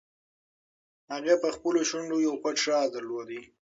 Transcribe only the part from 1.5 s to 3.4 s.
خپلو شونډو یو پټ راز درلود.